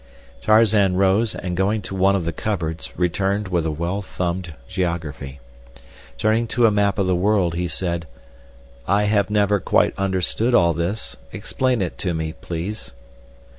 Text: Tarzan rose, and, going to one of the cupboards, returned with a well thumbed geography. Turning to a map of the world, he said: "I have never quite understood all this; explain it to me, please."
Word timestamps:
Tarzan 0.41 0.95
rose, 0.97 1.35
and, 1.35 1.55
going 1.55 1.83
to 1.83 1.93
one 1.93 2.15
of 2.15 2.25
the 2.25 2.33
cupboards, 2.33 2.89
returned 2.97 3.49
with 3.49 3.67
a 3.67 3.71
well 3.71 4.01
thumbed 4.01 4.55
geography. 4.67 5.39
Turning 6.17 6.47
to 6.47 6.65
a 6.65 6.71
map 6.71 6.97
of 6.97 7.05
the 7.05 7.13
world, 7.15 7.53
he 7.53 7.67
said: 7.67 8.07
"I 8.87 9.03
have 9.03 9.29
never 9.29 9.59
quite 9.59 9.93
understood 9.99 10.55
all 10.55 10.73
this; 10.73 11.17
explain 11.31 11.83
it 11.83 11.99
to 11.99 12.15
me, 12.15 12.33
please." 12.33 12.93